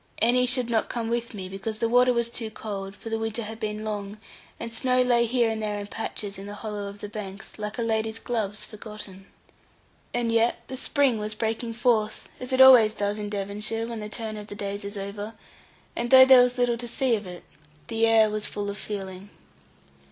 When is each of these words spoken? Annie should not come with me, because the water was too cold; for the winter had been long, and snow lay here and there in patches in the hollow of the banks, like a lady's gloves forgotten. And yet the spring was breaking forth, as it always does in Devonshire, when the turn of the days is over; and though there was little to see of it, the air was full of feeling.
Annie 0.17 0.47
should 0.47 0.67
not 0.67 0.89
come 0.89 1.09
with 1.11 1.35
me, 1.35 1.47
because 1.47 1.77
the 1.77 1.87
water 1.87 2.11
was 2.11 2.31
too 2.31 2.49
cold; 2.49 2.95
for 2.95 3.11
the 3.11 3.19
winter 3.19 3.43
had 3.43 3.59
been 3.59 3.83
long, 3.83 4.17
and 4.59 4.73
snow 4.73 4.99
lay 5.01 5.27
here 5.27 5.51
and 5.51 5.61
there 5.61 5.79
in 5.79 5.85
patches 5.85 6.39
in 6.39 6.47
the 6.47 6.55
hollow 6.55 6.87
of 6.87 7.01
the 7.01 7.07
banks, 7.07 7.59
like 7.59 7.77
a 7.77 7.83
lady's 7.83 8.17
gloves 8.17 8.65
forgotten. 8.65 9.27
And 10.11 10.31
yet 10.31 10.57
the 10.69 10.75
spring 10.75 11.19
was 11.19 11.35
breaking 11.35 11.73
forth, 11.73 12.29
as 12.39 12.51
it 12.51 12.61
always 12.61 12.95
does 12.95 13.19
in 13.19 13.29
Devonshire, 13.29 13.85
when 13.85 13.99
the 13.99 14.09
turn 14.09 14.37
of 14.37 14.47
the 14.47 14.55
days 14.55 14.83
is 14.83 14.97
over; 14.97 15.35
and 15.95 16.09
though 16.09 16.25
there 16.25 16.41
was 16.41 16.57
little 16.57 16.77
to 16.77 16.87
see 16.87 17.15
of 17.15 17.27
it, 17.27 17.43
the 17.85 18.07
air 18.07 18.31
was 18.31 18.47
full 18.47 18.71
of 18.71 18.79
feeling. 18.79 19.29